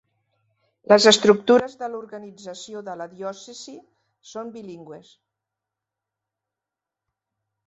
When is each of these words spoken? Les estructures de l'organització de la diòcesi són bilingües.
Les 0.91 1.05
estructures 1.09 1.75
de 1.81 1.89
l'organització 1.95 2.81
de 2.87 2.95
la 3.03 3.07
diòcesi 3.11 3.77
són 4.31 4.51
bilingües. 4.57 5.13